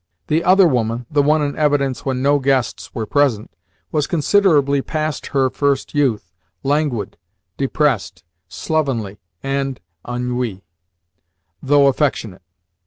[0.29, 3.51] The other woman (the one in evidence when no guests were present)
[3.91, 6.31] was considerably past her first youth,
[6.63, 7.17] languid,
[7.55, 10.63] depressed, slovenly, and ennuyee,
[11.61, 12.41] though affectionate.